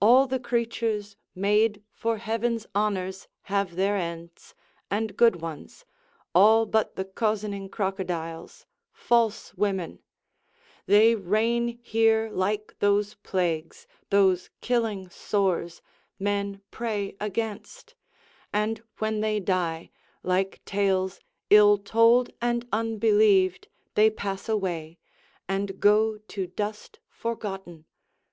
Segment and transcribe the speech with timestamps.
[0.00, 4.54] All the creatures Made for Heaven's honors have their ends,
[4.88, 5.84] and good ones,
[6.32, 9.98] All but the cozening crocodiles, false women:
[10.86, 15.82] They reign here like those plagues, those killing sores,
[16.20, 17.96] Men pray against;
[18.52, 19.90] and when they die,
[20.22, 21.18] like tales
[21.50, 23.66] Ill told and unbelieved,
[23.96, 25.00] they pass away,
[25.48, 27.86] And go to dust forgotten.